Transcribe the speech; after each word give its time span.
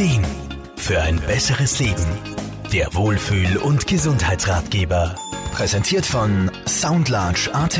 Ideen 0.00 0.24
für 0.76 1.02
ein 1.02 1.20
besseres 1.26 1.78
Leben. 1.78 2.06
Der 2.72 2.94
Wohlfühl- 2.94 3.58
und 3.58 3.86
Gesundheitsratgeber. 3.86 5.14
Präsentiert 5.52 6.06
von 6.06 6.50
Soundlarge 6.66 7.50
AT. 7.52 7.78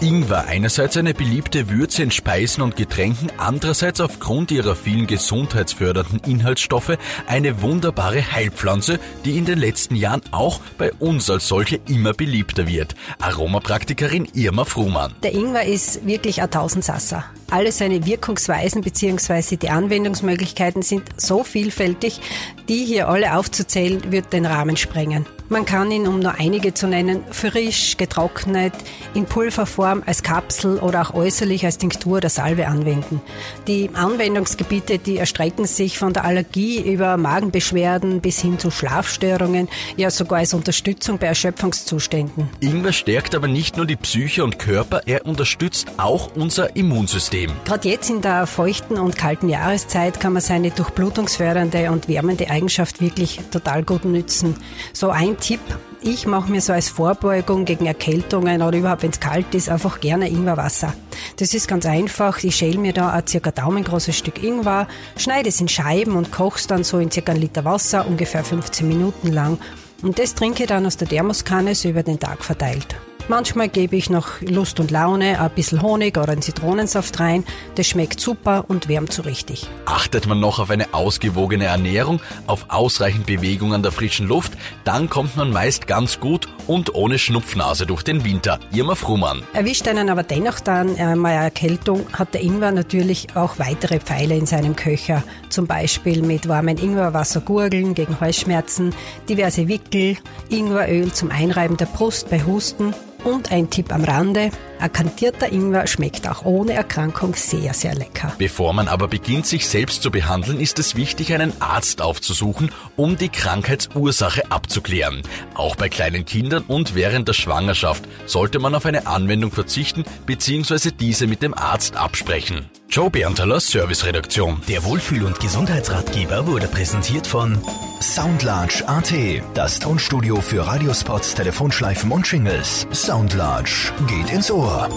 Ingwer 0.00 0.46
einerseits 0.46 0.96
eine 0.96 1.14
beliebte 1.14 1.70
Würze 1.70 2.02
in 2.02 2.10
Speisen 2.10 2.62
und 2.62 2.76
Getränken, 2.76 3.30
andererseits 3.38 4.00
aufgrund 4.00 4.50
ihrer 4.50 4.74
vielen 4.74 5.06
gesundheitsfördernden 5.06 6.20
Inhaltsstoffe 6.26 6.98
eine 7.26 7.62
wunderbare 7.62 8.32
Heilpflanze, 8.32 8.98
die 9.24 9.38
in 9.38 9.44
den 9.44 9.58
letzten 9.58 9.94
Jahren 9.96 10.20
auch 10.32 10.60
bei 10.78 10.92
uns 10.94 11.30
als 11.30 11.48
solche 11.48 11.80
immer 11.88 12.12
beliebter 12.12 12.66
wird. 12.66 12.94
Aromapraktikerin 13.20 14.28
Irma 14.34 14.64
Fruhmann. 14.64 15.14
Der 15.22 15.32
Ingwer 15.32 15.64
ist 15.64 16.06
wirklich 16.06 16.42
ein 16.42 16.50
Tausendsasser. 16.50 17.24
Alle 17.50 17.72
seine 17.72 18.04
Wirkungsweisen 18.04 18.82
bzw. 18.82 19.56
die 19.56 19.70
Anwendungsmöglichkeiten 19.70 20.82
sind 20.82 21.08
so 21.16 21.44
vielfältig, 21.44 22.20
die 22.68 22.84
hier 22.84 23.08
alle 23.08 23.36
aufzuzählen, 23.36 24.10
wird 24.10 24.32
den 24.32 24.44
Rahmen 24.44 24.76
sprengen. 24.76 25.26
Man 25.54 25.66
kann 25.66 25.92
ihn, 25.92 26.08
um 26.08 26.18
nur 26.18 26.34
einige 26.34 26.74
zu 26.74 26.88
nennen, 26.88 27.22
frisch, 27.30 27.96
getrocknet, 27.96 28.72
in 29.14 29.24
Pulverform, 29.24 30.02
als 30.04 30.24
Kapsel 30.24 30.80
oder 30.80 31.00
auch 31.00 31.14
äußerlich 31.14 31.64
als 31.64 31.78
Tinktur 31.78 32.16
oder 32.16 32.28
Salbe 32.28 32.66
anwenden. 32.66 33.20
Die 33.68 33.88
Anwendungsgebiete, 33.94 34.98
die 34.98 35.18
erstrecken 35.18 35.64
sich 35.66 35.96
von 35.96 36.12
der 36.12 36.24
Allergie 36.24 36.80
über 36.80 37.16
Magenbeschwerden 37.16 38.20
bis 38.20 38.40
hin 38.40 38.58
zu 38.58 38.72
Schlafstörungen, 38.72 39.68
ja 39.96 40.10
sogar 40.10 40.40
als 40.40 40.54
Unterstützung 40.54 41.18
bei 41.18 41.28
Erschöpfungszuständen. 41.28 42.48
Ingwer 42.58 42.92
stärkt 42.92 43.36
aber 43.36 43.46
nicht 43.46 43.76
nur 43.76 43.86
die 43.86 43.94
Psyche 43.94 44.42
und 44.42 44.58
Körper, 44.58 45.02
er 45.06 45.24
unterstützt 45.24 45.86
auch 45.98 46.34
unser 46.34 46.74
Immunsystem. 46.74 47.52
Gerade 47.64 47.88
jetzt 47.88 48.10
in 48.10 48.22
der 48.22 48.48
feuchten 48.48 48.98
und 48.98 49.16
kalten 49.16 49.48
Jahreszeit 49.48 50.18
kann 50.18 50.32
man 50.32 50.42
seine 50.42 50.72
durchblutungsfördernde 50.72 51.92
und 51.92 52.08
wärmende 52.08 52.50
Eigenschaft 52.50 53.00
wirklich 53.00 53.38
total 53.52 53.84
gut 53.84 54.04
nützen. 54.04 54.56
So 54.92 55.10
ein 55.10 55.36
Tipp, 55.44 55.60
ich 56.00 56.26
mache 56.26 56.50
mir 56.50 56.62
so 56.62 56.72
als 56.72 56.88
Vorbeugung 56.88 57.66
gegen 57.66 57.84
Erkältungen 57.84 58.62
oder 58.62 58.78
überhaupt, 58.78 59.02
wenn 59.02 59.10
es 59.10 59.20
kalt 59.20 59.54
ist, 59.54 59.68
einfach 59.68 60.00
gerne 60.00 60.30
Ingwerwasser. 60.30 60.94
Das 61.36 61.52
ist 61.52 61.68
ganz 61.68 61.84
einfach. 61.84 62.42
Ich 62.42 62.56
schäle 62.56 62.78
mir 62.78 62.94
da 62.94 63.10
ein 63.10 63.26
circa 63.26 63.50
daumengroßes 63.50 64.16
Stück 64.16 64.42
Ingwer, 64.42 64.88
schneide 65.18 65.50
es 65.50 65.60
in 65.60 65.68
Scheiben 65.68 66.16
und 66.16 66.32
koche 66.32 66.60
es 66.60 66.66
dann 66.66 66.82
so 66.82 66.98
in 66.98 67.10
circa 67.10 67.32
einen 67.32 67.42
Liter 67.42 67.66
Wasser, 67.66 68.06
ungefähr 68.06 68.42
15 68.42 68.88
Minuten 68.88 69.34
lang. 69.34 69.58
Und 70.00 70.18
das 70.18 70.34
trinke 70.34 70.62
ich 70.62 70.68
dann 70.70 70.86
aus 70.86 70.96
der 70.96 71.08
Thermoskanne 71.08 71.74
so 71.74 71.90
über 71.90 72.02
den 72.02 72.18
Tag 72.18 72.42
verteilt. 72.42 72.96
Manchmal 73.26 73.70
gebe 73.70 73.96
ich 73.96 74.10
noch 74.10 74.42
Lust 74.42 74.80
und 74.80 74.90
Laune 74.90 75.40
ein 75.40 75.50
bisschen 75.50 75.80
Honig 75.80 76.18
oder 76.18 76.32
einen 76.32 76.42
Zitronensaft 76.42 77.20
rein. 77.20 77.44
Das 77.74 77.86
schmeckt 77.86 78.20
super 78.20 78.66
und 78.68 78.88
wärmt 78.88 79.14
so 79.14 79.22
richtig. 79.22 79.66
Achtet 79.86 80.26
man 80.26 80.40
noch 80.40 80.58
auf 80.58 80.68
eine 80.68 80.92
ausgewogene 80.92 81.64
Ernährung, 81.64 82.20
auf 82.46 82.66
ausreichend 82.68 83.24
Bewegung 83.24 83.72
an 83.72 83.82
der 83.82 83.92
frischen 83.92 84.28
Luft, 84.28 84.52
dann 84.84 85.08
kommt 85.08 85.36
man 85.36 85.50
meist 85.50 85.86
ganz 85.86 86.20
gut 86.20 86.48
und 86.66 86.94
ohne 86.94 87.18
Schnupfnase 87.18 87.86
durch 87.86 88.02
den 88.02 88.24
Winter. 88.24 88.60
Irma 88.72 88.94
Fruhmann. 88.94 89.42
Erwischt 89.54 89.88
einen 89.88 90.10
aber 90.10 90.22
dennoch 90.22 90.60
dann 90.60 90.94
äh, 90.96 91.16
mal 91.16 91.32
eine 91.32 91.44
Erkältung, 91.44 92.06
hat 92.12 92.34
der 92.34 92.42
Ingwer 92.42 92.72
natürlich 92.72 93.34
auch 93.34 93.58
weitere 93.58 94.00
Pfeile 94.00 94.36
in 94.36 94.44
seinem 94.44 94.76
Köcher. 94.76 95.22
Zum 95.48 95.66
Beispiel 95.66 96.20
mit 96.22 96.46
warmem 96.46 96.76
Ingwerwasser 96.76 97.40
gurgeln 97.40 97.94
gegen 97.94 98.20
Halsschmerzen, 98.20 98.94
diverse 99.28 99.66
Wickel, 99.66 100.18
Ingweröl 100.50 101.10
zum 101.12 101.30
Einreiben 101.30 101.78
der 101.78 101.86
Brust 101.86 102.28
bei 102.28 102.42
Husten 102.42 102.94
und 103.24 103.50
ein 103.50 103.70
Tipp 103.70 103.92
am 103.92 104.04
Rande, 104.04 104.50
ein 104.78 104.92
kantierter 104.92 105.52
Ingwer 105.52 105.86
schmeckt 105.86 106.28
auch 106.28 106.44
ohne 106.44 106.74
Erkrankung 106.74 107.34
sehr, 107.34 107.74
sehr 107.74 107.94
lecker. 107.94 108.32
Bevor 108.38 108.72
man 108.72 108.88
aber 108.88 109.08
beginnt, 109.08 109.46
sich 109.46 109.68
selbst 109.68 110.02
zu 110.02 110.10
behandeln, 110.10 110.60
ist 110.60 110.78
es 110.78 110.96
wichtig, 110.96 111.32
einen 111.32 111.52
Arzt 111.60 112.02
aufzusuchen, 112.02 112.70
um 112.96 113.16
die 113.16 113.28
Krankheitsursache 113.28 114.50
abzuklären. 114.50 115.22
Auch 115.54 115.76
bei 115.76 115.88
kleinen 115.88 116.24
Kindern 116.24 116.64
und 116.68 116.94
während 116.94 117.28
der 117.28 117.34
Schwangerschaft 117.34 118.04
sollte 118.26 118.58
man 118.58 118.74
auf 118.74 118.86
eine 118.86 119.06
Anwendung 119.06 119.50
verzichten 119.50 120.04
bzw. 120.26 120.90
diese 120.90 121.26
mit 121.26 121.42
dem 121.42 121.54
Arzt 121.54 121.96
absprechen. 121.96 122.70
Joe 122.88 123.10
Berntaler, 123.10 123.58
Serviceredaktion. 123.58 124.60
Der 124.68 124.84
Wohlfühl- 124.84 125.24
und 125.24 125.40
Gesundheitsratgeber 125.40 126.46
wurde 126.46 126.68
präsentiert 126.68 127.26
von 127.26 127.60
Soundlarge 128.00 128.84
AT. 128.86 129.12
Das 129.54 129.80
Tonstudio 129.80 130.40
für 130.40 130.66
Radiospots, 130.66 131.34
Telefonschleifen 131.34 132.12
und 132.12 132.26
Shingles. 132.26 132.86
Soundlarge 132.92 133.92
geht 134.06 134.30
ins 134.30 134.50
Ohr. 134.64 134.88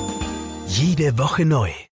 Jede 0.68 1.18
Woche 1.18 1.44
neu. 1.44 1.78